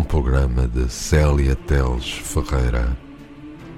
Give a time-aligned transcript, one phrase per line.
[0.00, 2.96] um programa de Célia Teles Ferreira,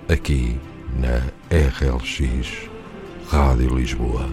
[0.08, 0.56] aqui
[0.96, 1.16] na
[1.50, 2.70] RLX
[3.26, 4.28] Rádio Lisboa.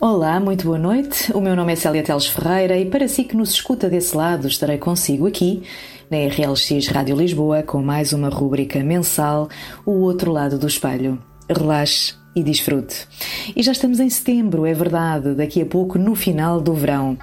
[0.00, 1.32] Olá, muito boa noite.
[1.32, 4.48] O meu nome é Célia Teles Ferreira e para si que nos escuta desse lado,
[4.48, 5.62] estarei consigo aqui
[6.10, 9.48] na RLX Rádio Lisboa com mais uma rúbrica mensal,
[9.84, 11.22] O Outro Lado do Espelho.
[11.48, 13.08] Relaxe e desfrute.
[13.56, 17.16] E já estamos em setembro, é verdade, daqui a pouco no final do verão.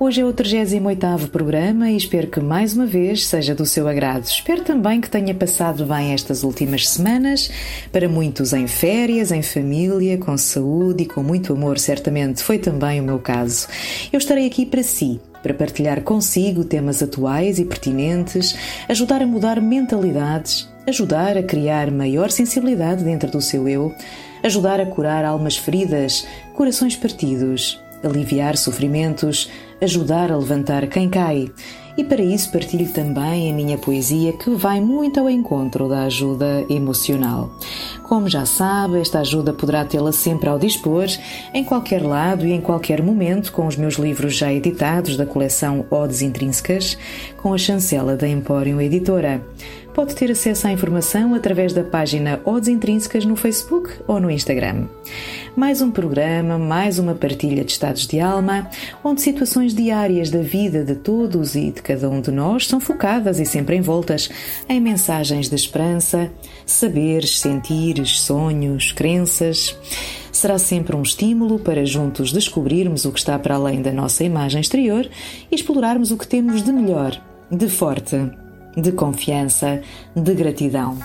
[0.00, 4.24] Hoje é o 38 programa e espero que mais uma vez seja do seu agrado.
[4.24, 7.48] Espero também que tenha passado bem estas últimas semanas,
[7.92, 13.00] para muitos em férias, em família, com saúde e com muito amor, certamente foi também
[13.00, 13.68] o meu caso.
[14.12, 18.56] Eu estarei aqui para si, para partilhar consigo temas atuais e pertinentes,
[18.88, 23.94] ajudar a mudar mentalidades, ajudar a criar maior sensibilidade dentro do seu eu,
[24.46, 31.50] ajudar a curar almas feridas, corações partidos, aliviar sofrimentos, ajudar a levantar quem cai.
[31.98, 36.66] E para isso partilho também a minha poesia que vai muito ao encontro da ajuda
[36.68, 37.50] emocional.
[38.02, 41.06] Como já sabe, esta ajuda poderá tê-la sempre ao dispor,
[41.54, 45.86] em qualquer lado e em qualquer momento, com os meus livros já editados da coleção
[45.90, 46.98] Odes Intrínsecas,
[47.38, 49.42] com a chancela da Empório Editora
[49.96, 54.88] pode ter acesso à informação através da página Odes Intrínsecas no Facebook ou no Instagram.
[55.56, 58.68] Mais um programa, mais uma partilha de estados de alma,
[59.02, 63.40] onde situações diárias da vida de todos e de cada um de nós são focadas
[63.40, 64.28] e sempre envoltas
[64.68, 66.30] em mensagens de esperança,
[66.66, 69.74] saberes, sentires, sonhos, crenças.
[70.30, 74.60] Será sempre um estímulo para juntos descobrirmos o que está para além da nossa imagem
[74.60, 75.08] exterior
[75.50, 77.18] e explorarmos o que temos de melhor,
[77.50, 78.30] de forte
[78.76, 79.80] de confiança,
[80.14, 80.98] de gratidão.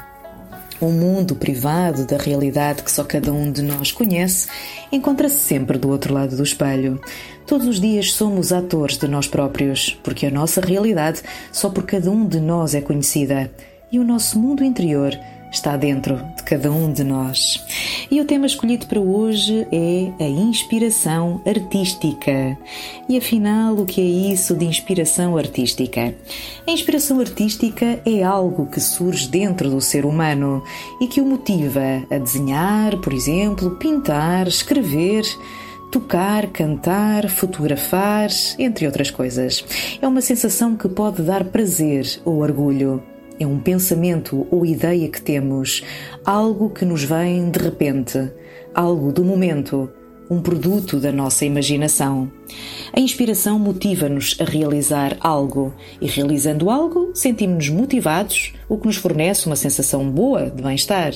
[0.79, 4.47] O mundo privado da realidade que só cada um de nós conhece
[4.91, 6.99] encontra-se sempre do outro lado do espelho.
[7.45, 11.21] Todos os dias somos atores de nós próprios, porque a nossa realidade
[11.51, 13.51] só por cada um de nós é conhecida
[13.91, 15.15] e o nosso mundo interior
[15.51, 17.63] está dentro de cada um de nós.
[18.09, 22.57] E o tema escolhido para hoje é a inspiração artística.
[23.09, 26.15] E afinal, o que é isso de inspiração artística?
[26.65, 30.63] A inspiração artística é algo que surge dentro do ser humano
[31.01, 35.25] e que o motiva a desenhar, por exemplo, pintar, escrever
[35.91, 39.63] tocar, cantar, fotografar, entre outras coisas.
[40.01, 43.03] É uma sensação que pode dar prazer ou orgulho.
[43.41, 45.83] É um pensamento ou ideia que temos,
[46.23, 48.31] algo que nos vem de repente,
[48.71, 49.89] algo do momento,
[50.29, 52.31] um produto da nossa imaginação.
[52.93, 59.47] A inspiração motiva-nos a realizar algo e, realizando algo, sentimos-nos motivados, o que nos fornece
[59.47, 61.11] uma sensação boa de bem-estar.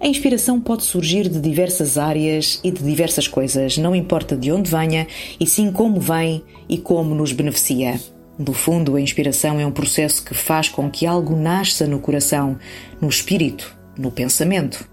[0.00, 4.70] A inspiração pode surgir de diversas áreas e de diversas coisas, não importa de onde
[4.70, 5.06] venha,
[5.38, 8.00] e sim como vem e como nos beneficia.
[8.38, 12.58] Do fundo, a inspiração é um processo que faz com que algo nasça no coração,
[13.00, 14.88] no espírito, no pensamento.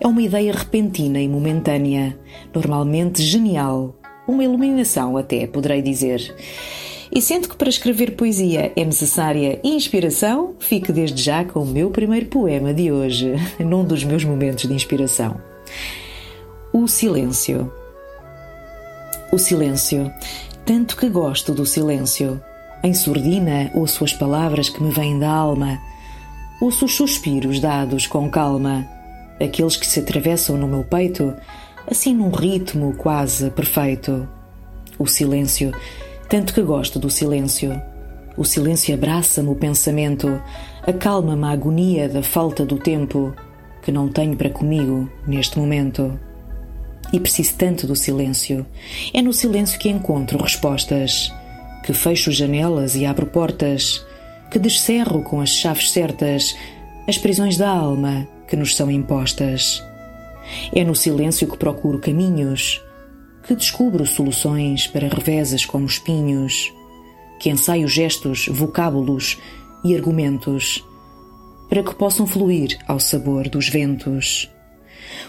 [0.00, 2.16] É uma ideia repentina e momentânea,
[2.54, 3.96] normalmente genial,
[4.28, 6.34] uma iluminação até, poderei dizer.
[7.10, 11.90] E sendo que para escrever poesia é necessária inspiração, fique desde já com o meu
[11.90, 15.40] primeiro poema de hoje, num dos meus momentos de inspiração.
[16.72, 17.72] O silêncio.
[19.32, 20.12] O silêncio.
[20.64, 22.40] Tanto que gosto do silêncio.
[22.82, 25.80] Em surdina, ouço as palavras que me vêm da alma.
[26.60, 28.86] Ouço os suspiros dados com calma,
[29.40, 31.34] aqueles que se atravessam no meu peito,
[31.90, 34.28] assim num ritmo quase perfeito.
[34.96, 35.72] O silêncio,
[36.28, 37.80] tanto que gosto do silêncio.
[38.36, 40.40] O silêncio abraça-me o pensamento,
[40.86, 43.34] acalma-me a agonia da falta do tempo
[43.82, 46.18] que não tenho para comigo neste momento.
[47.12, 48.64] E preciso tanto do silêncio.
[49.12, 51.32] É no silêncio que encontro respostas
[51.84, 54.04] que fecho janelas e abro portas,
[54.50, 56.56] que descerro com as chaves certas
[57.06, 59.82] as prisões da alma que nos são impostas.
[60.74, 62.82] É no silêncio que procuro caminhos,
[63.46, 66.72] que descubro soluções para reveses como espinhos,
[67.40, 69.38] que ensaio gestos, vocábulos
[69.84, 70.84] e argumentos
[71.68, 74.50] para que possam fluir ao sabor dos ventos.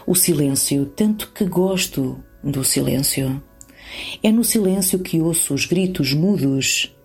[0.07, 3.41] O silêncio, tanto que gosto do silêncio.
[4.21, 6.95] É no silêncio que ouço os gritos mudos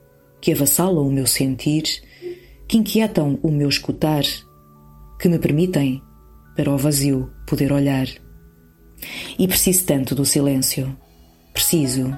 [0.41, 1.85] que avassalam o meu sentir,
[2.69, 4.25] que inquietam o meu escutar,
[5.19, 6.03] que me permitem,
[6.57, 8.07] para o vazio, poder olhar.
[9.39, 10.97] E preciso tanto do silêncio.
[11.53, 12.17] Preciso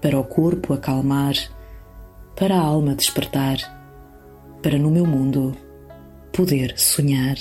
[0.00, 1.34] para o corpo acalmar,
[2.36, 3.56] para a alma despertar,
[4.62, 5.56] para no meu mundo
[6.32, 7.36] poder sonhar.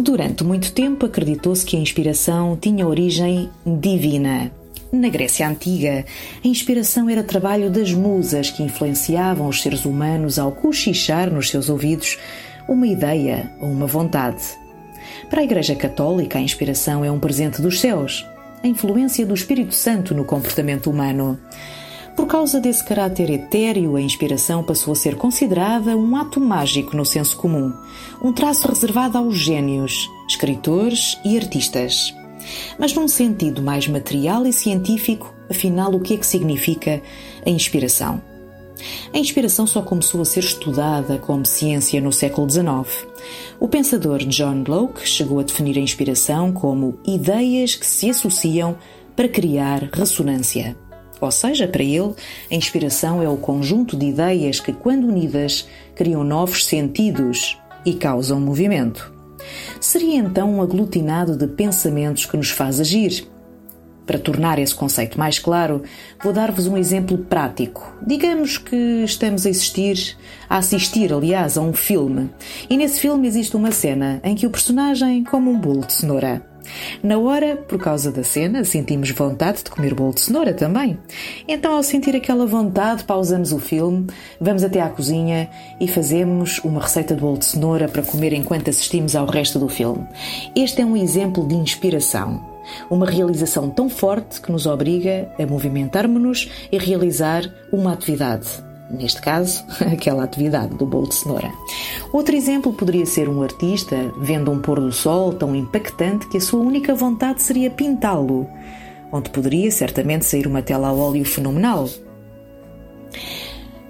[0.00, 4.50] Durante muito tempo acreditou-se que a inspiração tinha origem divina.
[4.90, 6.06] Na Grécia Antiga,
[6.42, 11.68] a inspiração era trabalho das musas que influenciavam os seres humanos ao cochichar nos seus
[11.68, 12.18] ouvidos
[12.66, 14.42] uma ideia ou uma vontade.
[15.28, 18.26] Para a Igreja Católica, a inspiração é um presente dos céus,
[18.64, 21.38] a influência do Espírito Santo no comportamento humano.
[22.16, 27.04] Por causa desse caráter etéreo, a inspiração passou a ser considerada um ato mágico no
[27.04, 27.72] senso comum,
[28.22, 32.14] um traço reservado aos gênios, escritores e artistas.
[32.78, 37.02] Mas num sentido mais material e científico, afinal, o que é que significa
[37.44, 38.22] a inspiração?
[39.12, 43.06] A inspiração só começou a ser estudada como ciência no século XIX.
[43.58, 48.76] O pensador John Locke chegou a definir a inspiração como ideias que se associam
[49.14, 50.76] para criar ressonância.
[51.20, 52.14] Ou seja, para ele,
[52.50, 58.40] a inspiração é o conjunto de ideias que, quando unidas, criam novos sentidos e causam
[58.40, 59.12] movimento.
[59.80, 63.26] Seria então um aglutinado de pensamentos que nos faz agir,
[64.10, 65.84] para tornar esse conceito mais claro,
[66.20, 67.94] vou dar-vos um exemplo prático.
[68.04, 70.16] Digamos que estamos a assistir,
[70.48, 72.28] a assistir, aliás, a um filme,
[72.68, 76.49] e nesse filme existe uma cena em que o personagem come um bolo de cenoura.
[77.02, 80.98] Na hora, por causa da cena, sentimos vontade de comer bolo de cenoura também.
[81.48, 84.06] Então, ao sentir aquela vontade, pausamos o filme,
[84.40, 85.48] vamos até à cozinha
[85.80, 89.68] e fazemos uma receita de bolo de cenoura para comer enquanto assistimos ao resto do
[89.68, 90.06] filme.
[90.54, 92.48] Este é um exemplo de inspiração.
[92.88, 97.42] Uma realização tão forte que nos obriga a movimentarmos-nos e realizar
[97.72, 98.69] uma atividade.
[98.90, 101.52] Neste caso, aquela atividade do bolo de cenoura.
[102.12, 106.40] Outro exemplo poderia ser um artista vendo um pôr do sol tão impactante que a
[106.40, 108.48] sua única vontade seria pintá-lo,
[109.12, 111.88] onde poderia certamente sair uma tela a óleo fenomenal.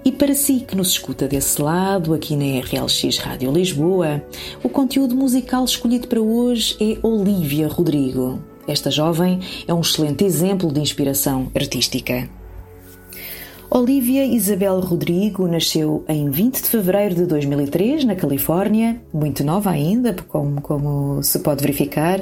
[0.03, 4.23] E para si que nos escuta desse lado, aqui na RLX Rádio Lisboa,
[4.63, 8.41] o conteúdo musical escolhido para hoje é Olivia Rodrigo.
[8.67, 12.40] Esta jovem é um excelente exemplo de inspiração artística.
[13.73, 20.13] Olivia Isabel Rodrigo nasceu em 20 de fevereiro de 2003 na Califórnia, muito nova ainda,
[20.27, 22.19] como, como se pode verificar.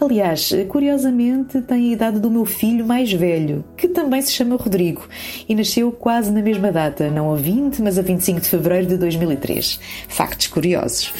[0.00, 5.08] Aliás, curiosamente, tem a idade do meu filho mais velho, que também se chama Rodrigo
[5.48, 8.96] e nasceu quase na mesma data, não a 20, mas a 25 de fevereiro de
[8.96, 9.80] 2003.
[10.08, 11.12] Factos curiosos.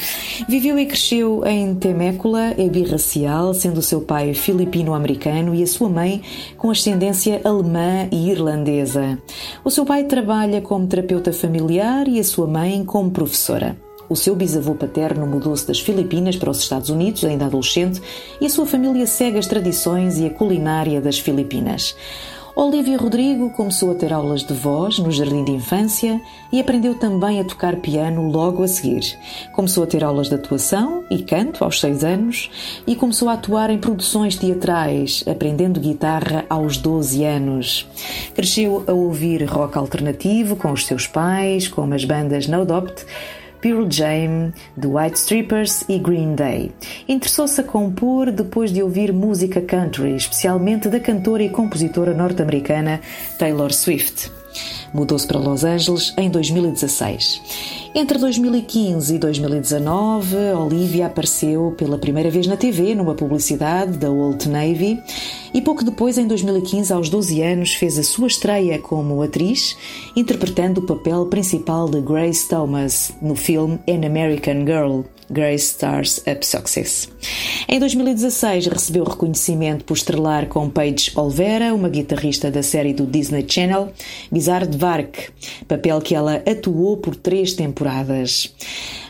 [0.49, 5.89] Viveu e cresceu em Temecula, é birracial, sendo o seu pai filipino-americano e a sua
[5.89, 6.23] mãe
[6.57, 9.19] com ascendência alemã e irlandesa.
[9.65, 13.84] O seu pai trabalha como terapeuta familiar e a sua mãe como professora.
[14.09, 18.03] O seu bisavô paterno mudou-se das Filipinas para os Estados Unidos, ainda adolescente,
[18.41, 21.97] e a sua família segue as tradições e a culinária das Filipinas.
[22.57, 26.21] Olivia Rodrigo começou a ter aulas de voz no jardim de infância
[26.53, 29.19] e aprendeu também a tocar piano logo a seguir.
[29.53, 32.49] Começou a ter aulas de atuação e canto aos seis anos
[32.87, 37.89] e começou a atuar em produções teatrais, aprendendo guitarra aos 12 anos.
[38.37, 43.05] Cresceu a ouvir rock alternativo com os seus pais, como as bandas No Adopt,
[43.65, 46.71] Pearl Jam, The White Strippers e Green Day.
[47.09, 53.01] Interessou-se a compor depois de ouvir música country, especialmente da cantora e compositora norte-americana
[53.39, 54.31] Taylor Swift.
[54.93, 57.84] Mudou-se para Los Angeles em 2016.
[57.97, 64.49] Entre 2015 e 2019, Olivia apareceu pela primeira vez na TV numa publicidade da Old
[64.49, 65.01] Navy
[65.55, 69.77] e pouco depois, em 2015, aos 12 anos, fez a sua estreia como atriz,
[70.17, 75.03] interpretando o papel principal de Grace Thomas no filme An American Girl.
[75.31, 77.09] Grace Stars Up Success.
[77.67, 83.45] Em 2016 recebeu reconhecimento por estrelar com Paige Olvera, uma guitarrista da série do Disney
[83.49, 83.91] Channel,
[84.31, 85.31] Bizarre Vark,
[85.67, 87.84] papel que ela atuou por três temporadas.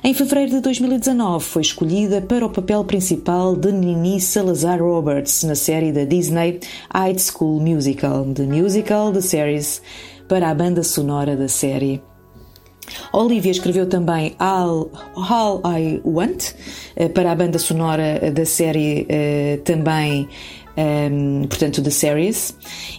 [0.02, 5.54] Em fevereiro de 2019 foi escolhida para o papel principal de Nini Salazar Roberts na
[5.54, 6.60] série da Disney
[6.92, 9.80] High School Musical, The Musical, The Series,
[10.28, 12.02] para a banda sonora da série.
[13.12, 16.52] Olivia escreveu também All, All I Want
[16.96, 20.28] eh, para a banda sonora da série eh, também,
[20.76, 22.56] ehm, portanto, The Series,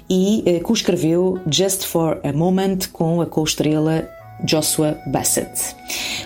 [0.10, 4.10] e uh, co-escreveu Just for a Moment com a co-estrela
[4.44, 5.76] Joshua Bassett.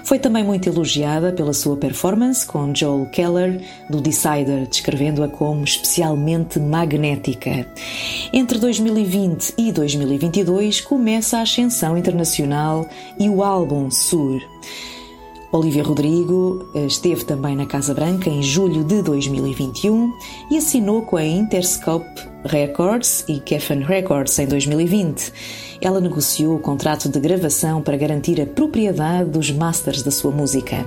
[0.03, 6.59] Foi também muito elogiada pela sua performance com Joel Keller do Decider, descrevendo-a como especialmente
[6.59, 7.67] magnética.
[8.33, 12.87] Entre 2020 e 2022 começa a ascensão internacional
[13.19, 14.41] e o álbum Sur.
[15.51, 20.13] Olivia Rodrigo eh, esteve também na Casa Branca em julho de 2021
[20.51, 25.33] e assinou com a Interscope Records e Geffen Records em 2020.
[25.81, 30.85] Ela negociou o contrato de gravação para garantir a propriedade dos masters da sua música.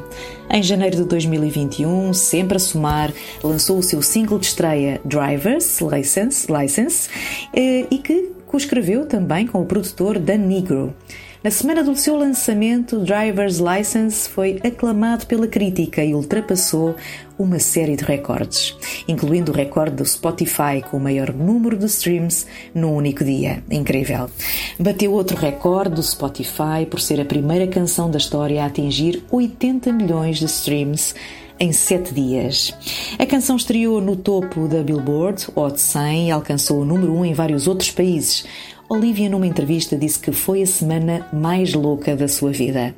[0.51, 6.47] Em janeiro de 2021, sempre a somar, lançou o seu single de estreia Drivers License,
[6.53, 7.09] License
[7.55, 10.95] eh, e que co-escreveu também com o produtor Dan Negro.
[11.43, 16.95] Na semana do seu lançamento, Driver's License foi aclamado pela crítica e ultrapassou
[17.37, 18.77] uma série de recordes,
[19.09, 23.61] incluindo o recorde do Spotify com o maior número de streams num único dia.
[23.69, 24.31] Incrível.
[24.79, 29.93] Bateu outro recorde do Spotify por ser a primeira canção da história a atingir 80
[29.93, 31.13] milhões de streams
[31.59, 32.75] em sete dias.
[33.19, 37.25] A canção estreou no topo da Billboard Hot 100 e alcançou o número 1 um
[37.25, 38.45] em vários outros países,
[38.93, 42.95] Olivia, numa entrevista, disse que foi a semana mais louca da sua vida.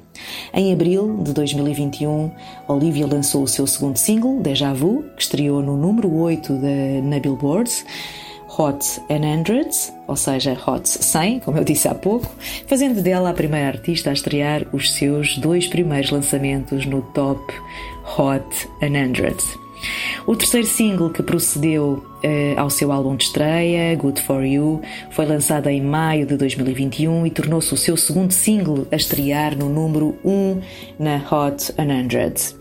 [0.52, 2.32] Em abril de 2021,
[2.66, 7.20] Olivia lançou o seu segundo single, Deja Vu, que estreou no número 8 da, na
[7.20, 7.70] Billboard.
[8.58, 9.02] Hot 100,
[10.08, 12.28] ou seja, Hot 100, como eu disse há pouco,
[12.66, 17.40] fazendo dela a primeira artista a estrear os seus dois primeiros lançamentos no Top
[18.18, 19.62] Hot 100.
[20.26, 25.26] O terceiro single que procedeu uh, ao seu álbum de estreia, Good For You, foi
[25.26, 30.16] lançado em maio de 2021 e tornou-se o seu segundo single a estrear no número
[30.24, 30.60] 1
[30.98, 32.56] na Hot 100.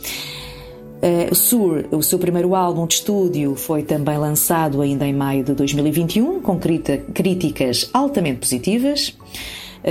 [1.04, 5.54] Uh, Sur, o seu primeiro álbum de estúdio, foi também lançado ainda em maio de
[5.54, 9.14] 2021, com críticas altamente positivas.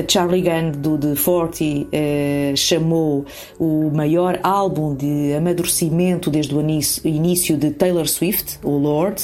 [0.08, 3.26] Charlie Gunn do The 40 eh, chamou
[3.58, 6.60] o maior álbum de amadurecimento desde o
[7.04, 9.22] início de Taylor Swift, o Lord.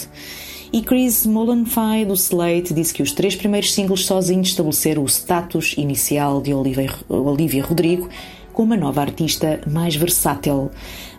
[0.70, 5.74] E Chris Molenfie do Slate disse que os três primeiros singles sozinhos estabeleceram o status
[5.78, 8.08] inicial de Olivia, Olivia Rodrigo
[8.52, 10.70] como a nova artista mais versátil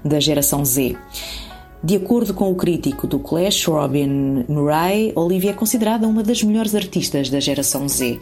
[0.03, 0.97] da geração Z.
[1.81, 6.75] De acordo com o crítico do Clash, Robin Murray, Olivia é considerada uma das melhores
[6.75, 8.19] artistas da geração Z.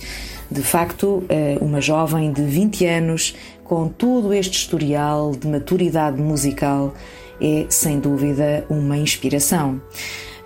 [0.50, 6.94] De facto, é uma jovem de 20 anos com todo este historial de maturidade musical
[7.42, 9.82] é, sem dúvida, uma inspiração.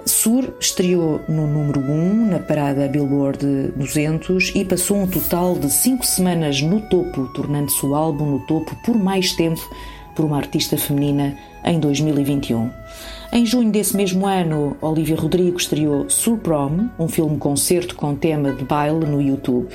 [0.05, 6.05] Sur estreou no número 1 na parada Billboard 200 e passou um total de 5
[6.05, 9.61] semanas no topo, tornando-se o álbum no topo por mais tempo
[10.15, 12.69] por uma artista feminina em 2021.
[13.33, 19.05] Em junho desse mesmo ano, Olivia Rodrigo estreou Surprom, um filme-concerto com tema de baile
[19.05, 19.69] no YouTube.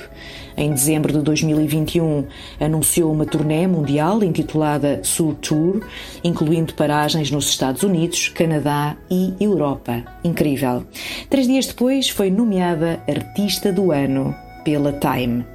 [0.55, 2.25] Em dezembro de 2021,
[2.59, 5.81] anunciou uma turnê mundial intitulada Sur Tour,
[6.23, 10.03] incluindo paragens nos Estados Unidos, Canadá e Europa.
[10.23, 10.83] Incrível.
[11.27, 15.45] Três dias depois, foi nomeada Artista do Ano pela Time.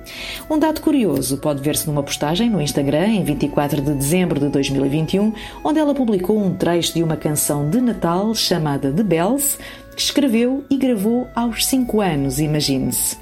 [0.49, 5.35] Um dado curioso pode ver-se numa postagem no Instagram em 24 de dezembro de 2021,
[5.63, 9.59] onde ela publicou um trecho de uma canção de Natal chamada The Bells,
[10.05, 13.17] escreveu e gravou aos 5 anos, imagine-se.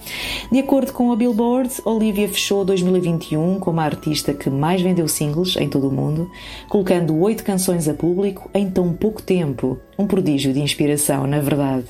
[0.50, 5.56] De acordo com a Billboard, Olivia fechou 2021 como a artista que mais vendeu singles
[5.56, 6.30] em todo o mundo,
[6.68, 9.78] colocando oito canções a público em tão pouco tempo.
[9.98, 11.86] Um prodígio de inspiração, na verdade.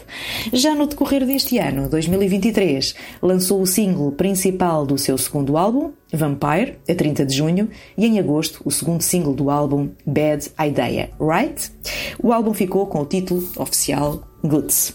[0.52, 6.78] Já no decorrer deste ano, 2023, lançou o single principal do seu segundo álbum, Vampire,
[6.88, 11.70] a 30 de junho, e em agosto, o segundo single do álbum, Bad Idea, Right?
[12.20, 14.94] O álbum ficou com o título oficial Goods.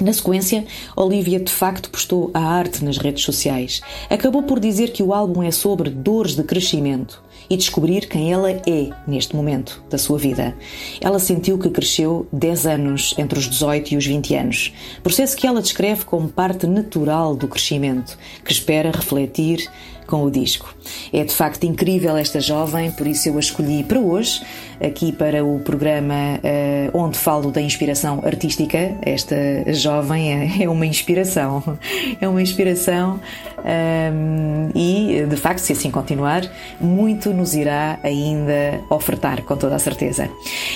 [0.00, 0.64] Na sequência,
[0.96, 3.80] Olivia de facto postou a arte nas redes sociais.
[4.08, 8.50] Acabou por dizer que o álbum é sobre dores de crescimento e descobrir quem ela
[8.50, 10.56] é neste momento da sua vida.
[11.00, 15.46] Ela sentiu que cresceu 10 anos entre os 18 e os 20 anos, processo que
[15.46, 19.68] ela descreve como parte natural do crescimento, que espera refletir
[20.12, 20.68] com o disco.
[21.10, 24.42] É de facto incrível esta jovem, por isso eu a escolhi para hoje,
[24.78, 28.94] aqui para o programa uh, onde falo da inspiração artística.
[29.00, 29.34] Esta
[29.72, 31.78] jovem é, é uma inspiração,
[32.20, 33.20] é uma inspiração
[33.64, 36.42] um, ehm, e, de facto, se assim continuar,
[36.78, 40.28] muito nos irá ainda ofertar, com toda a certeza.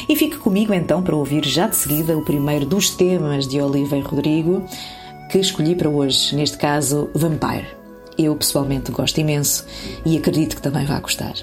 [0.09, 3.99] E fique comigo então para ouvir já de seguida o primeiro dos temas de Oliva
[3.99, 4.64] e Rodrigo
[5.28, 7.86] que escolhi para hoje, neste caso, Vampire.
[8.18, 9.64] Eu pessoalmente gosto imenso
[10.04, 11.35] e acredito que também vai gostar.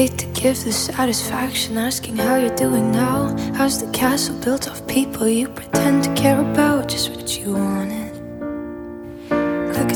[0.00, 3.36] hate to give the satisfaction asking how you're doing now.
[3.54, 6.88] How's the castle built of people you pretend to care about?
[6.88, 7.99] Just what you wanted.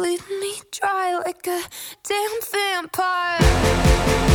[0.00, 1.62] bleeding me dry like a
[2.08, 4.29] damn vampire.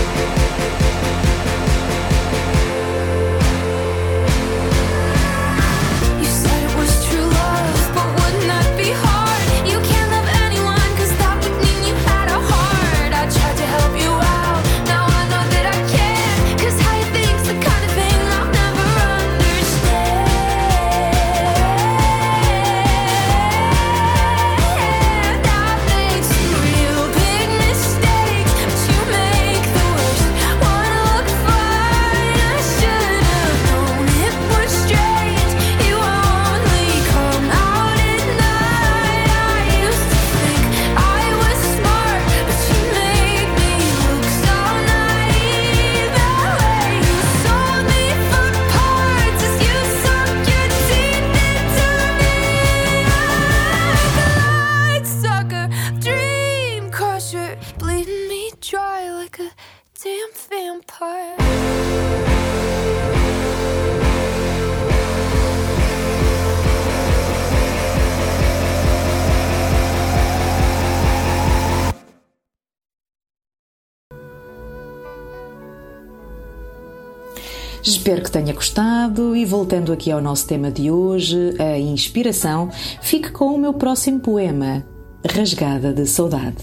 [77.85, 83.29] Espero que tenha gostado e voltando aqui ao nosso tema de hoje, a inspiração, fique
[83.29, 84.83] com o meu próximo poema,
[85.23, 86.57] Rasgada de Saudade.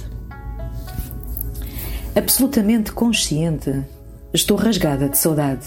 [2.17, 3.85] Absolutamente consciente,
[4.35, 5.65] estou rasgada de saudade.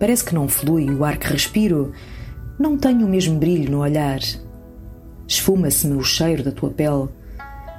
[0.00, 1.92] Parece que não flui o ar que respiro,
[2.58, 4.20] não tenho o mesmo brilho no olhar.
[5.28, 7.10] Esfuma-se-me o cheiro da tua pele,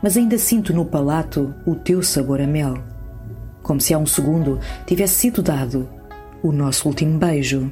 [0.04, 2.76] mas ainda sinto no palato o teu sabor a mel.
[3.64, 5.90] Como se há um segundo tivesse sido dado
[6.44, 7.72] o nosso último beijo.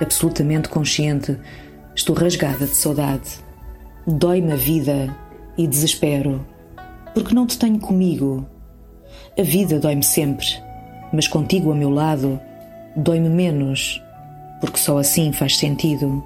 [0.00, 1.38] Absolutamente consciente,
[1.94, 3.38] estou rasgada de saudade.
[4.06, 5.14] Dói-me a vida
[5.58, 6.44] e desespero,
[7.12, 8.46] porque não te tenho comigo.
[9.38, 10.46] A vida dói-me sempre,
[11.12, 12.40] mas contigo a meu lado,
[12.96, 14.02] dói-me menos,
[14.60, 16.24] porque só assim faz sentido.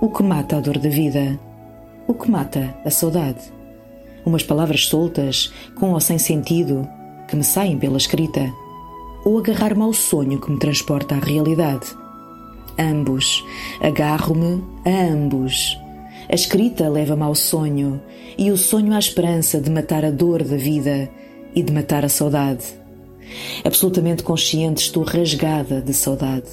[0.00, 1.38] O que mata a dor da vida?
[2.08, 3.40] O que mata a saudade?
[4.26, 6.88] Umas palavras soltas, com ou sem sentido,
[7.28, 8.52] que me saem pela escrita
[9.24, 11.86] ou agarrar-me ao sonho que me transporta à realidade.
[12.78, 13.44] Ambos,
[13.80, 15.78] agarro-me a ambos.
[16.28, 18.00] A escrita leva-me ao sonho
[18.36, 21.08] e o sonho à esperança de matar a dor da vida
[21.54, 22.64] e de matar a saudade.
[23.64, 26.48] Absolutamente consciente, estou rasgada de saudade.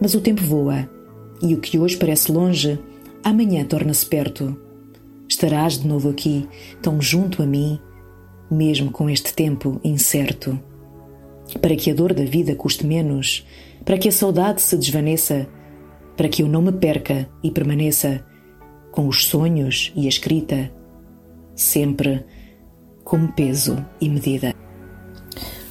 [0.00, 0.88] Mas o tempo voa
[1.40, 2.78] e o que hoje parece longe,
[3.22, 4.56] amanhã torna-se perto.
[5.28, 6.48] Estarás de novo aqui,
[6.82, 7.78] tão junto a mim,
[8.50, 10.58] mesmo com este tempo incerto.
[11.60, 13.46] Para que a dor da vida custe menos,
[13.84, 15.46] para que a saudade se desvaneça,
[16.16, 18.24] para que eu não me perca e permaneça
[18.90, 20.70] com os sonhos e a escrita,
[21.54, 22.24] sempre
[23.04, 24.54] como peso e medida.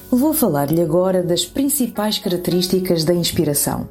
[0.09, 3.89] Vou falar-lhe agora das principais características da inspiração.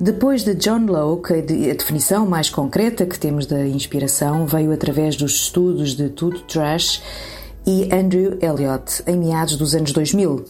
[0.00, 5.32] Depois de John Locke, a definição mais concreta que temos da inspiração veio através dos
[5.34, 7.02] estudos de Tudo Trash
[7.68, 10.42] e Andrew Elliot, em meados dos anos 2000.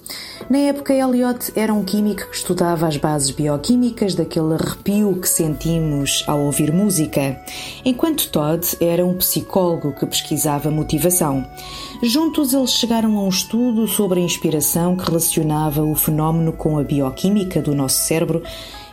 [0.49, 6.23] Na época, Elliot era um químico que estudava as bases bioquímicas daquele arrepio que sentimos
[6.29, 7.37] ao ouvir música,
[7.85, 11.45] enquanto Todd era um psicólogo que pesquisava motivação.
[12.05, 16.85] Juntos, eles chegaram a um estudo sobre a inspiração que relacionava o fenómeno com a
[16.85, 18.45] bioquímica do nosso cérebro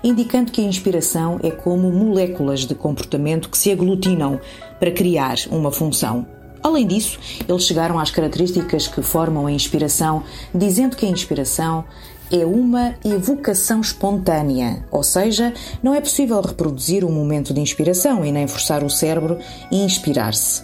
[0.03, 4.39] indicando que a inspiração é como moléculas de comportamento que se aglutinam
[4.79, 6.27] para criar uma função.
[6.65, 11.85] Além disso, eles chegaram às características que formam a inspiração, dizendo que a inspiração
[12.31, 18.31] é uma evocação espontânea, ou seja, não é possível reproduzir um momento de inspiração e
[18.31, 19.37] nem forçar o cérebro
[19.71, 20.63] a inspirar-se.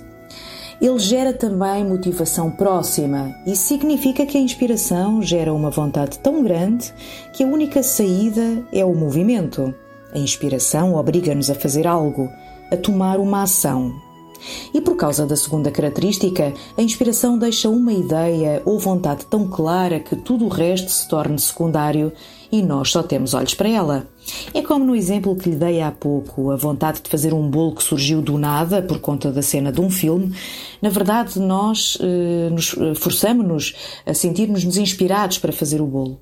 [0.81, 3.35] Ele gera também motivação próxima.
[3.45, 6.91] Isso significa que a inspiração gera uma vontade tão grande
[7.31, 9.71] que a única saída é o movimento.
[10.11, 12.27] A inspiração obriga-nos a fazer algo,
[12.71, 14.09] a tomar uma ação.
[14.73, 19.99] E por causa da segunda característica, a inspiração deixa uma ideia ou vontade tão clara
[19.99, 22.11] que tudo o resto se torne secundário
[22.51, 24.07] e nós só temos olhos para ela.
[24.53, 27.75] É como no exemplo que lhe dei há pouco, a vontade de fazer um bolo
[27.75, 30.35] que surgiu do nada por conta da cena de um filme.
[30.81, 33.73] Na verdade, nós eh, nos eh, forçamos-nos
[34.05, 36.19] a sentir-nos inspirados para fazer o bolo.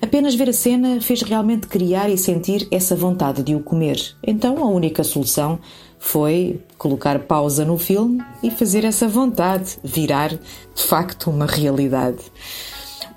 [0.00, 4.00] Apenas ver a cena fez realmente criar e sentir essa vontade de o comer.
[4.26, 5.58] Então, a única solução
[6.06, 12.18] foi colocar pausa no filme e fazer essa vontade virar de facto uma realidade.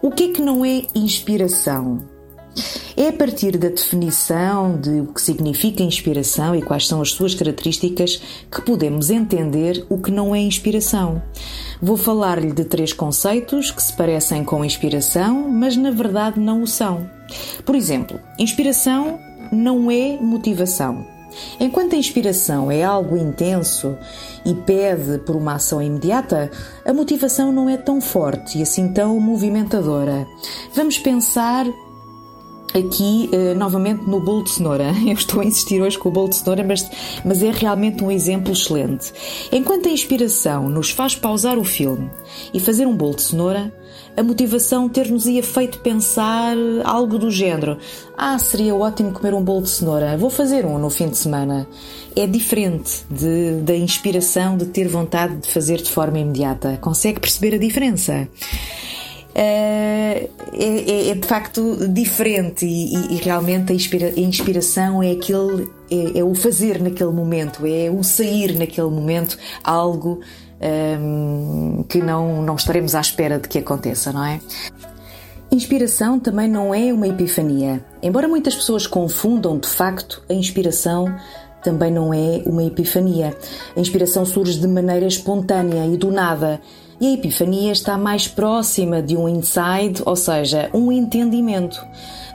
[0.01, 1.99] O que é que não é inspiração?
[2.97, 7.35] É a partir da definição de o que significa inspiração e quais são as suas
[7.35, 8.21] características
[8.51, 11.21] que podemos entender o que não é inspiração.
[11.79, 16.67] Vou falar-lhe de três conceitos que se parecem com inspiração, mas na verdade não o
[16.67, 17.07] são.
[17.63, 19.19] Por exemplo, inspiração
[19.51, 21.18] não é motivação.
[21.59, 23.97] Enquanto a inspiração é algo intenso
[24.45, 26.49] e pede por uma ação imediata,
[26.85, 30.27] a motivação não é tão forte e assim tão movimentadora.
[30.73, 31.65] Vamos pensar
[32.73, 34.93] aqui uh, novamente no bolo de cenoura.
[35.05, 36.89] Eu estou a insistir hoje com o bolo de cenoura, mas,
[37.25, 39.11] mas é realmente um exemplo excelente.
[39.51, 42.09] Enquanto a inspiração nos faz pausar o filme
[42.53, 43.73] e fazer um bolo de cenoura,
[44.19, 47.77] a motivação ter-nos-ia feito pensar algo do género:
[48.17, 51.67] Ah, seria ótimo comer um bolo de cenoura, vou fazer um no fim de semana.
[52.15, 56.77] É diferente de, da inspiração de ter vontade de fazer de forma imediata.
[56.81, 58.27] Consegue perceber a diferença?
[59.35, 65.11] é, é, é, de facto diferente e, e, e realmente a, inspira, a, inspiração é
[65.11, 70.19] aquele é, é, o fazer naquele momento, é o sair naquele momento algo
[70.61, 74.39] um, que não, não estaremos à espera de que aconteça, não é?
[75.51, 77.83] Inspiração também não é uma epifania.
[78.03, 81.13] Embora muitas pessoas confundam de facto, a inspiração
[81.63, 83.35] também não é uma epifania.
[83.75, 86.61] A inspiração surge de maneira espontânea e do nada
[87.01, 91.81] e a epifania está mais próxima de um insight, ou seja, um entendimento.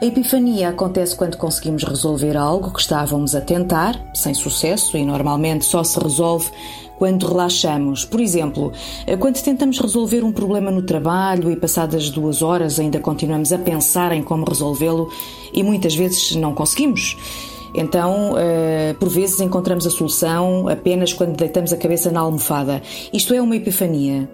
[0.01, 5.65] A epifania acontece quando conseguimos resolver algo que estávamos a tentar, sem sucesso, e normalmente
[5.65, 6.49] só se resolve
[6.97, 8.05] quando relaxamos.
[8.05, 8.71] Por exemplo,
[9.19, 14.11] quando tentamos resolver um problema no trabalho e passadas duas horas ainda continuamos a pensar
[14.11, 15.09] em como resolvê-lo
[15.53, 17.17] e muitas vezes não conseguimos.
[17.75, 22.81] Então, uh, por vezes encontramos a solução apenas quando deitamos a cabeça na almofada.
[23.11, 24.29] Isto é uma epifania.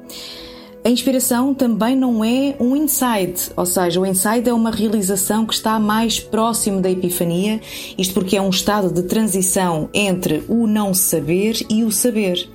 [0.83, 5.53] A inspiração também não é um insight, ou seja, o insight é uma realização que
[5.53, 7.61] está mais próximo da epifania,
[7.95, 12.49] isto porque é um estado de transição entre o não saber e o saber.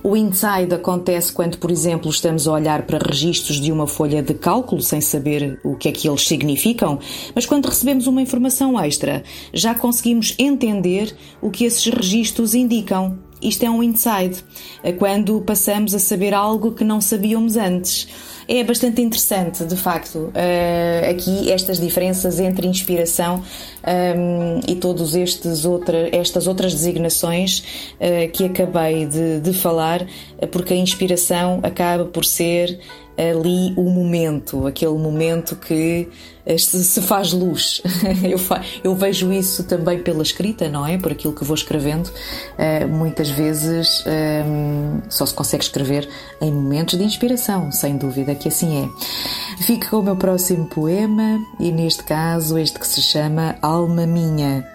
[0.00, 4.34] O insight acontece quando, por exemplo, estamos a olhar para registros de uma folha de
[4.34, 7.00] cálculo sem saber o que é que eles significam,
[7.34, 13.18] mas quando recebemos uma informação extra, já conseguimos entender o que esses registros indicam.
[13.42, 14.44] Isto é um insight,
[14.82, 18.08] é quando passamos a saber algo que não sabíamos antes.
[18.48, 23.42] É bastante interessante, de facto, uh, aqui estas diferenças entre inspiração
[23.84, 27.62] ehm, e todas estas outras designações
[28.00, 30.06] uh, que acabei de, de falar,
[30.50, 32.80] porque a inspiração acaba por ser
[33.16, 36.08] ali o momento, aquele momento que
[36.44, 37.82] eh, se faz luz.
[38.22, 38.38] Eu,
[38.84, 40.96] eu, vejo isso também pela escrita, não é?
[40.96, 42.08] Por aquilo que vou escrevendo.
[42.08, 46.08] Uh, muitas vezes um, ehm, só se consegue escrever
[46.40, 49.62] em momentos de inspiração, sem dúvida que assim é.
[49.62, 54.66] Fico com o meu próximo poema e, neste caso, este que se chama Alma Minha.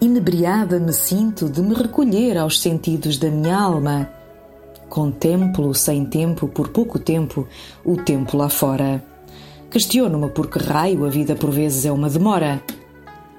[0.00, 4.08] Inebriada me sinto de me recolher aos sentidos da minha alma
[4.90, 7.46] Contemplo sem tempo, por pouco tempo,
[7.84, 9.00] o tempo lá fora.
[9.70, 12.60] Questiono-me por que raio a vida por vezes é uma demora.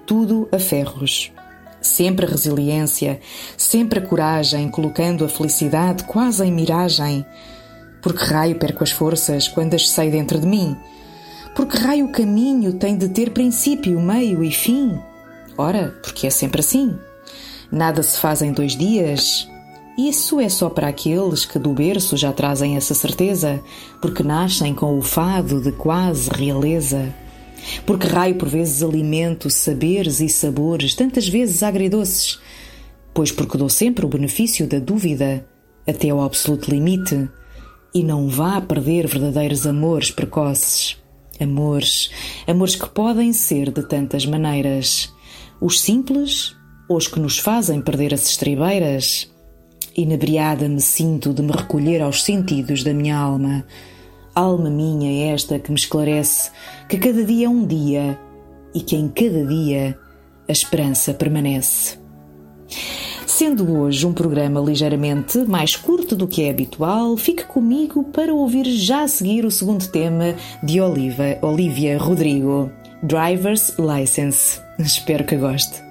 [0.06, 1.30] Tudo a ferros.
[1.82, 3.20] Sempre a resiliência,
[3.58, 7.26] sempre a coragem, colocando a felicidade quase em miragem.
[8.02, 10.78] Por que raio perco as forças quando as sei dentro de mim?
[11.54, 14.98] Por que raio o caminho tem de ter princípio, meio e fim?
[15.58, 16.98] Ora, porque é sempre assim.
[17.70, 19.50] Nada se faz em dois dias,
[19.98, 23.62] isso é só para aqueles que do berço já trazem essa certeza,
[24.02, 27.14] porque nascem com o fado de quase realeza.
[27.86, 32.40] Porque raio por vezes alimento saberes e sabores, tantas vezes agridoces.
[33.14, 35.46] Pois porque dou sempre o benefício da dúvida,
[35.88, 37.30] até ao absoluto limite,
[37.94, 40.98] e não vá perder verdadeiros amores precoces.
[41.40, 42.10] Amores,
[42.48, 45.14] amores que podem ser de tantas maneiras.
[45.60, 46.56] Os simples
[46.96, 49.31] os que nos fazem perder as estribeiras
[49.96, 53.66] Inebriada me sinto de me recolher aos sentidos da minha alma.
[54.34, 56.50] Alma minha é esta que me esclarece
[56.88, 58.18] que cada dia é um dia
[58.74, 59.98] e que em cada dia
[60.48, 62.00] a esperança permanece.
[63.28, 68.66] Sendo hoje um programa ligeiramente mais curto do que é habitual, fique comigo para ouvir
[68.66, 72.72] já a seguir o segundo tema de Oliva, Olivia Rodrigo,
[73.04, 74.62] Driver's License.
[74.80, 75.91] Espero que goste.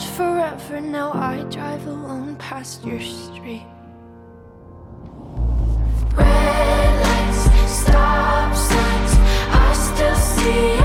[0.00, 3.66] said forever, now I drive alone past your street.
[6.14, 9.12] Red lights, stop signs,
[9.50, 10.75] I still see.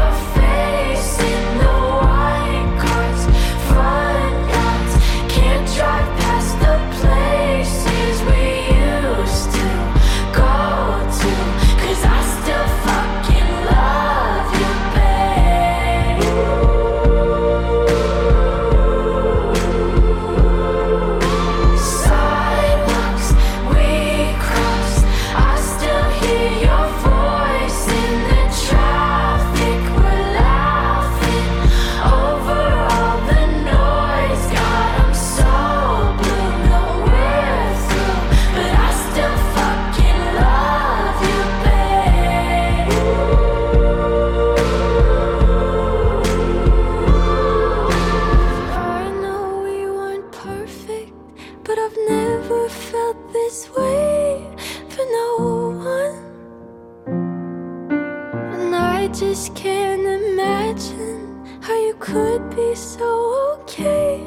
[62.82, 64.18] So okay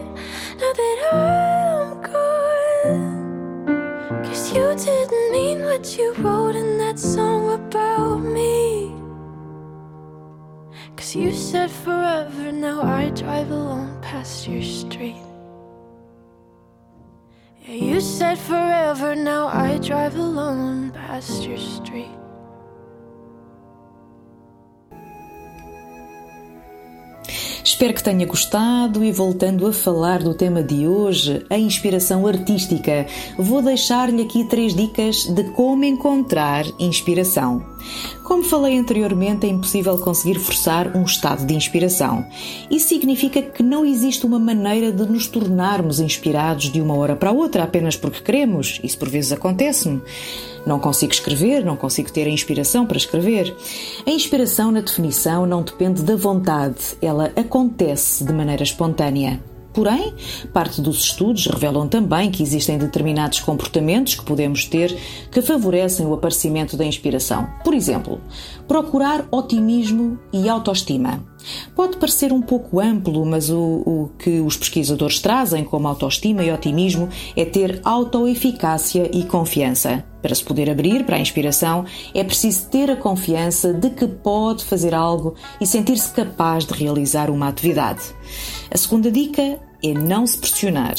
[0.60, 3.64] now that I'm gone.
[4.24, 8.94] Cause you didn't mean what you wrote in that song about me.
[10.96, 15.16] Cause you said forever, now I drive alone past your street.
[17.66, 22.23] Yeah, you said forever, now I drive alone past your street.
[27.84, 33.06] Espero que tenha gostado e voltando a falar do tema de hoje, a inspiração artística,
[33.36, 37.62] vou deixar-lhe aqui três dicas de como encontrar inspiração.
[38.24, 42.26] Como falei anteriormente, é impossível conseguir forçar um estado de inspiração.
[42.70, 47.32] Isso significa que não existe uma maneira de nos tornarmos inspirados de uma hora para
[47.32, 48.80] outra apenas porque queremos.
[48.82, 50.00] Isso por vezes acontece-me.
[50.66, 53.54] Não consigo escrever, não consigo ter a inspiração para escrever.
[54.06, 59.38] A inspiração, na definição, não depende da vontade, ela acontece de maneira espontânea.
[59.74, 60.14] Porém,
[60.52, 64.96] parte dos estudos revelam também que existem determinados comportamentos que podemos ter
[65.32, 67.48] que favorecem o aparecimento da inspiração.
[67.64, 68.20] Por exemplo,
[68.68, 71.24] procurar otimismo e autoestima.
[71.74, 76.52] Pode parecer um pouco amplo, mas o, o que os pesquisadores trazem como autoestima e
[76.52, 80.04] otimismo é ter autoeficácia e confiança.
[80.22, 81.84] Para se poder abrir para a inspiração,
[82.14, 87.28] é preciso ter a confiança de que pode fazer algo e sentir-se capaz de realizar
[87.28, 88.00] uma atividade.
[88.70, 90.94] A segunda dica é não se pressionar.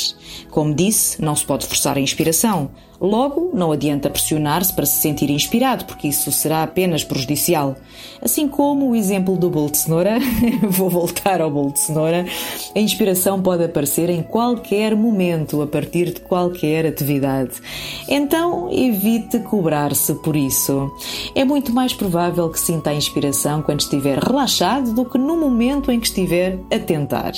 [0.50, 2.69] Como disse, não se pode forçar a inspiração.
[3.00, 7.76] Logo, não adianta pressionar-se para se sentir inspirado, porque isso será apenas prejudicial.
[8.21, 10.17] Assim como o exemplo do bolo de cenoura,
[10.69, 12.26] vou voltar ao bolo de cenoura,
[12.74, 17.62] a inspiração pode aparecer em qualquer momento, a partir de qualquer atividade.
[18.08, 20.89] Então, evite cobrar-se por isso.
[21.36, 25.91] É muito mais provável que sinta a inspiração quando estiver relaxado do que no momento
[25.91, 27.34] em que estiver a tentar.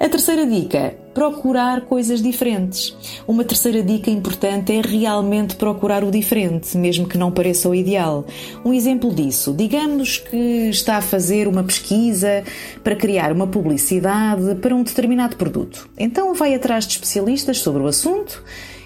[0.00, 2.96] A terceira dica: procurar coisas diferentes.
[3.26, 8.24] Uma terceira dica importante é realmente procurar o diferente, mesmo que não pareça o ideal.
[8.64, 12.42] Um exemplo disso: digamos que está a fazer uma pesquisa
[12.82, 15.88] para criar uma publicidade para um determinado produto.
[15.98, 18.42] Então vai atrás de especialistas sobre o assunto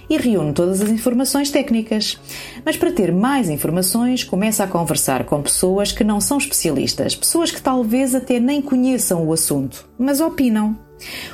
[0.08, 2.18] e reúne todas as informações técnicas.
[2.64, 7.50] Mas para ter mais informações, começa a conversar com pessoas que não são especialistas, pessoas
[7.50, 10.85] que talvez até nem conheçam o assunto, mas opinam.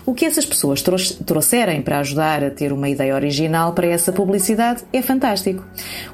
[0.05, 4.83] O que essas pessoas trouxerem para ajudar a ter uma ideia original para essa publicidade
[4.93, 5.65] é fantástico.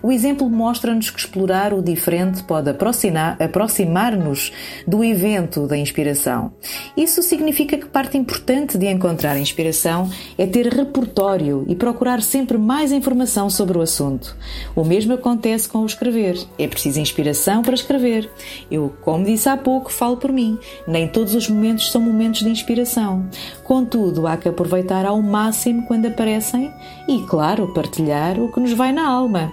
[0.03, 4.53] O exemplo mostra-nos que explorar o diferente pode aproximar-nos
[4.87, 6.53] do evento da inspiração.
[6.97, 12.93] Isso significa que parte importante de encontrar inspiração é ter repertório e procurar sempre mais
[12.93, 14.37] informação sobre o assunto.
[14.75, 16.39] O mesmo acontece com o escrever.
[16.59, 18.31] É preciso inspiração para escrever.
[18.71, 20.59] Eu, como disse há pouco, falo por mim.
[20.87, 23.29] Nem todos os momentos são momentos de inspiração.
[23.65, 26.73] Contudo, há que aproveitar ao máximo quando aparecem
[27.09, 29.53] e, claro, partilhar o que nos vai na alma.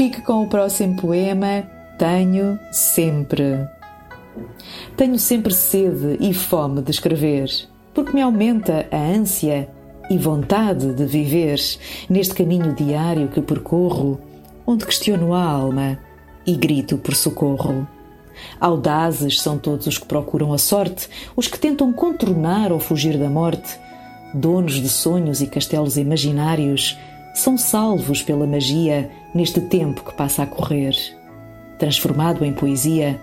[0.00, 1.62] Fique com o próximo poema.
[1.98, 3.68] Tenho sempre.
[4.96, 7.50] Tenho sempre sede e fome de escrever,
[7.92, 9.68] porque me aumenta a ânsia
[10.08, 11.60] e vontade de viver
[12.08, 14.18] neste caminho diário que percorro,
[14.66, 15.98] onde questiono a alma
[16.46, 17.86] e grito por socorro.
[18.58, 23.28] Audazes são todos os que procuram a sorte, os que tentam contornar ou fugir da
[23.28, 23.78] morte.
[24.32, 26.96] Donos de sonhos e castelos imaginários,
[27.34, 30.94] são salvos pela magia neste tempo que passa a correr.
[31.78, 33.20] Transformado em poesia,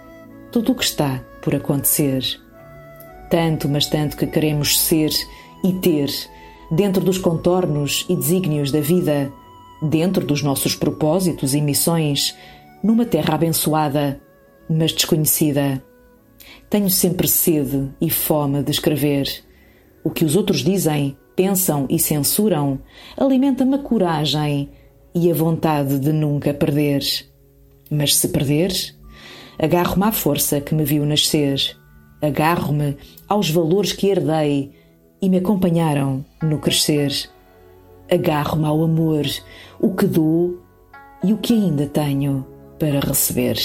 [0.52, 2.24] tudo o que está por acontecer.
[3.30, 5.12] Tanto, mas tanto que queremos ser
[5.63, 6.10] e ter,
[6.72, 9.32] dentro dos contornos e desígnios da vida,
[9.82, 12.36] dentro dos nossos propósitos e missões,
[12.82, 14.22] numa terra abençoada
[14.70, 15.84] mas desconhecida.
[16.70, 19.28] Tenho sempre sede e fome de escrever.
[20.04, 22.80] O que os outros dizem, pensam e censuram
[23.16, 24.70] alimenta-me a coragem
[25.14, 27.03] e a vontade de nunca perder.
[27.89, 28.74] Mas se perder,
[29.57, 31.78] agarro-me à força que me viu nascer,
[32.22, 32.97] agarro-me
[33.30, 34.72] aos valores que herdei
[35.22, 37.14] e me acompanharam no crescer.
[38.11, 39.26] Agarro-me ao amor,
[39.80, 40.59] o que dou
[41.24, 42.45] e o que ainda tenho
[42.80, 43.57] para receber.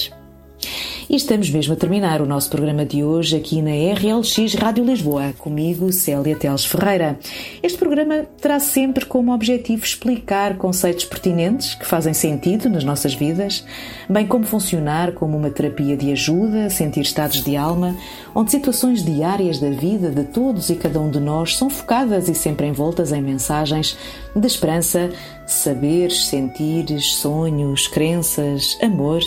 [1.12, 5.34] E estamos mesmo a terminar o nosso programa de hoje aqui na RLX Rádio Lisboa,
[5.36, 7.18] comigo, Célia Teles Ferreira.
[7.62, 13.62] Este programa terá sempre como objetivo explicar conceitos pertinentes que fazem sentido nas nossas vidas,
[14.08, 17.94] bem como funcionar como uma terapia de ajuda, sentir estados de alma,
[18.34, 22.34] onde situações diárias da vida de todos e cada um de nós são focadas e
[22.34, 23.98] sempre envoltas em mensagens
[24.34, 25.10] de esperança,
[25.46, 29.20] saberes, sentires, sonhos, crenças, amor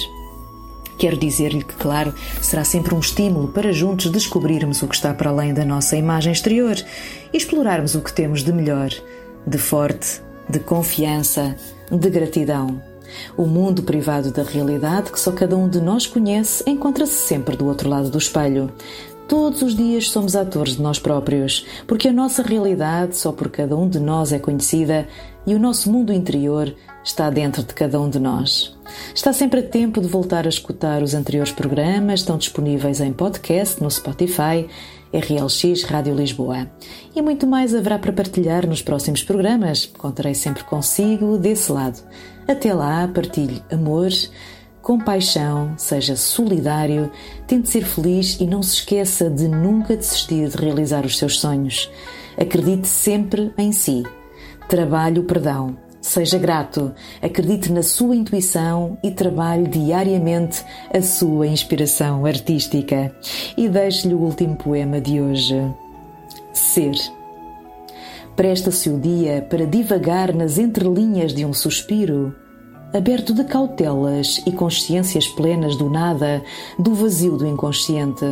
[0.98, 5.30] Quero dizer-lhe que, claro, será sempre um estímulo para juntos descobrirmos o que está para
[5.30, 6.76] além da nossa imagem exterior
[7.34, 8.90] e explorarmos o que temos de melhor,
[9.46, 11.56] de forte, de confiança,
[11.92, 12.82] de gratidão.
[13.38, 17.66] O mundo privado da realidade que só cada um de nós conhece encontra-se sempre do
[17.68, 18.72] outro lado do espelho.
[19.28, 23.76] Todos os dias somos atores de nós próprios, porque a nossa realidade só por cada
[23.76, 25.08] um de nós é conhecida
[25.48, 26.74] e o nosso mundo interior
[27.04, 28.76] está dentro de cada um de nós.
[29.16, 33.82] Está sempre a tempo de voltar a escutar os anteriores programas, estão disponíveis em podcast
[33.82, 34.68] no Spotify,
[35.12, 36.70] RLX Rádio Lisboa.
[37.16, 39.86] E muito mais haverá para partilhar nos próximos programas.
[39.86, 42.00] Contarei sempre consigo desse lado.
[42.48, 44.12] Até lá, partilhe amor
[44.86, 47.12] compaixão, seja solidário,
[47.48, 51.90] tente ser feliz e não se esqueça de nunca desistir de realizar os seus sonhos.
[52.40, 54.04] Acredite sempre em si.
[54.70, 55.76] Trabalhe o perdão.
[56.00, 60.64] Seja grato, acredite na sua intuição e trabalhe diariamente
[60.94, 63.12] a sua inspiração artística.
[63.58, 65.60] E deixe-lhe o último poema de hoje.
[66.54, 66.94] Ser.
[68.36, 72.36] Presta-se o dia para divagar nas entrelinhas de um suspiro
[72.96, 76.42] aberto de cautelas e consciências plenas do nada,
[76.80, 78.26] do vazio do inconsciente,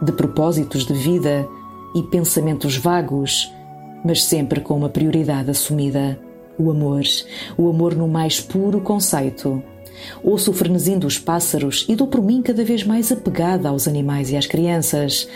[0.00, 1.46] de propósitos de vida
[1.94, 3.52] e pensamentos vagos,
[4.02, 6.18] mas sempre com uma prioridade assumida:
[6.58, 7.02] o amor,
[7.58, 9.62] o amor no mais puro conceito.
[10.22, 14.30] Ouço o frenesim dos pássaros e dou por mim cada vez mais apegada aos animais
[14.30, 15.28] e às crianças.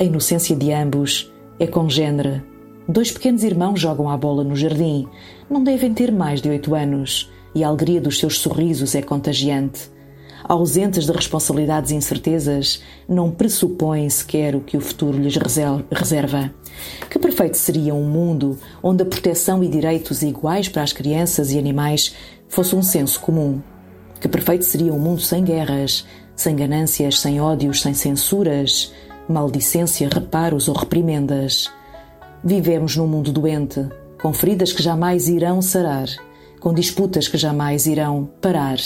[0.00, 2.42] A inocência de ambos é congênere.
[2.88, 5.06] Dois pequenos irmãos jogam a bola no jardim.
[5.48, 9.90] Não devem ter mais de oito anos e a alegria dos seus sorrisos é contagiante.
[10.44, 16.52] Ausentes de responsabilidades e incertezas, não pressupõem sequer o que o futuro lhes reserva.
[17.08, 21.58] Que perfeito seria um mundo onde a proteção e direitos iguais para as crianças e
[21.58, 22.16] animais
[22.48, 23.60] fosse um senso comum.
[24.20, 28.92] Que perfeito seria um mundo sem guerras, sem ganâncias, sem ódios, sem censuras,
[29.28, 31.70] maldicência, reparos ou reprimendas.
[32.42, 33.86] Vivemos num mundo doente,
[34.20, 36.08] com feridas que jamais irão sarar
[36.60, 38.78] com disputas que jamais irão parar.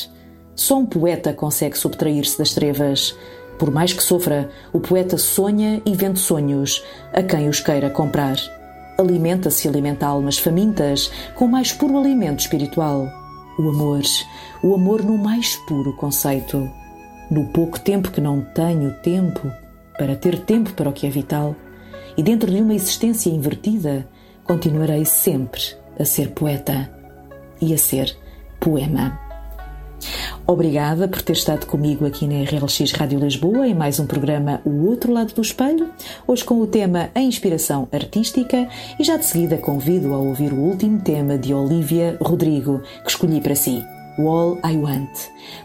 [0.54, 3.14] Só um poeta consegue subtrair-se das trevas.
[3.58, 8.36] Por mais que sofra, o poeta sonha e vende sonhos a quem os queira comprar.
[8.96, 13.08] Alimenta-se e alimenta almas famintas com o mais puro alimento espiritual.
[13.58, 14.02] O amor,
[14.62, 16.70] o amor no mais puro conceito.
[17.30, 19.50] No pouco tempo que não tenho tempo
[19.98, 21.54] para ter tempo para o que é vital,
[22.16, 24.08] e dentro de uma existência invertida,
[24.44, 25.62] continuarei sempre
[25.98, 26.93] a ser poeta
[27.64, 28.16] e a ser
[28.60, 29.18] poema.
[30.46, 34.86] Obrigada por ter estado comigo aqui na RLX Rádio Lisboa em mais um programa O
[34.88, 35.88] Outro Lado do Espelho,
[36.26, 40.60] hoje com o tema A Inspiração Artística e já de seguida convido a ouvir o
[40.60, 43.82] último tema de Olivia Rodrigo, que escolhi para si,
[44.18, 45.10] All I Want.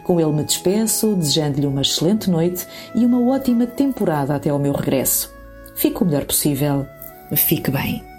[0.02, 4.72] Com ele me despeço, desejando-lhe uma excelente noite e uma ótima temporada até ao meu
[4.72, 5.30] regresso.
[5.74, 6.86] Fique o melhor possível.
[7.36, 8.09] Fique bem.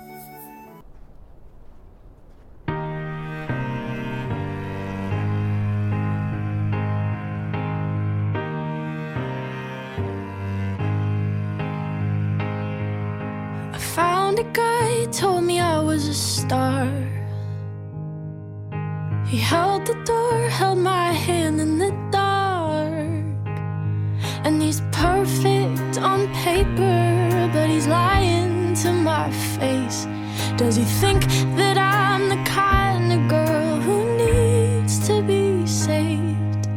[30.61, 31.23] Does he think
[31.57, 36.67] that I'm the kind of girl who needs to be saved?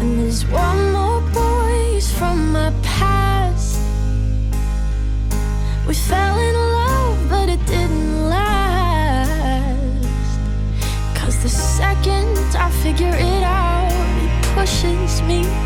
[0.00, 3.78] And there's one more voice from my past.
[5.86, 9.68] We fell in love, but it didn't last.
[11.14, 15.65] Cause the second I figure it out, he pushes me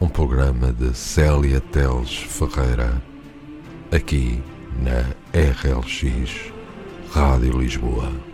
[0.00, 3.02] um programa de Célia Teles Ferreira,
[3.92, 4.42] aqui
[4.82, 6.52] na RLX
[7.12, 8.33] Rádio Lisboa.